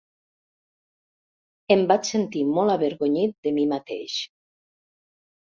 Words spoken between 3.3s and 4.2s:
de mi mateix.